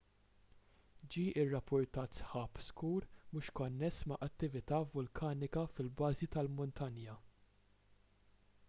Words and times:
ġie 1.15 1.41
rrappurtat 1.43 2.17
sħab 2.21 2.57
skur 2.69 3.05
mhux 3.35 3.53
konness 3.61 4.01
ma' 4.13 4.19
attività 4.29 4.81
vulkanika 4.97 5.69
fil-bażi 5.77 6.31
tal-muntanja 6.39 7.21